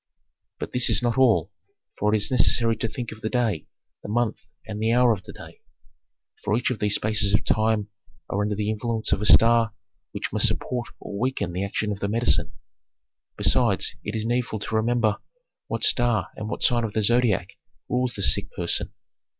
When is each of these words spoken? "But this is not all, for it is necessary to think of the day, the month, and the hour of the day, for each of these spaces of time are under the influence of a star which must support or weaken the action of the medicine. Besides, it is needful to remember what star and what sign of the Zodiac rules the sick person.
"But 0.59 0.71
this 0.71 0.89
is 0.89 1.03
not 1.03 1.15
all, 1.19 1.51
for 1.99 2.11
it 2.11 2.17
is 2.17 2.31
necessary 2.31 2.75
to 2.77 2.87
think 2.87 3.11
of 3.11 3.21
the 3.21 3.29
day, 3.29 3.67
the 4.01 4.09
month, 4.09 4.41
and 4.65 4.81
the 4.81 4.91
hour 4.91 5.13
of 5.13 5.21
the 5.25 5.31
day, 5.31 5.61
for 6.43 6.57
each 6.57 6.71
of 6.71 6.79
these 6.79 6.95
spaces 6.95 7.35
of 7.35 7.45
time 7.45 7.89
are 8.27 8.41
under 8.41 8.55
the 8.55 8.71
influence 8.71 9.11
of 9.11 9.21
a 9.21 9.27
star 9.27 9.75
which 10.11 10.33
must 10.33 10.47
support 10.47 10.87
or 10.99 11.19
weaken 11.19 11.53
the 11.53 11.63
action 11.63 11.91
of 11.91 11.99
the 11.99 12.09
medicine. 12.09 12.53
Besides, 13.37 13.93
it 14.03 14.15
is 14.15 14.25
needful 14.25 14.57
to 14.57 14.75
remember 14.75 15.17
what 15.67 15.83
star 15.83 16.29
and 16.35 16.49
what 16.49 16.63
sign 16.63 16.83
of 16.83 16.93
the 16.93 17.03
Zodiac 17.03 17.49
rules 17.87 18.15
the 18.15 18.23
sick 18.23 18.51
person. 18.53 18.91